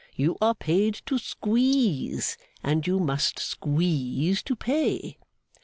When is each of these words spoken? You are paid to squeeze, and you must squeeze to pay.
You 0.15 0.35
are 0.41 0.55
paid 0.55 0.95
to 1.05 1.19
squeeze, 1.19 2.35
and 2.63 2.87
you 2.87 2.99
must 2.99 3.37
squeeze 3.37 4.41
to 4.41 4.55
pay. 4.55 5.19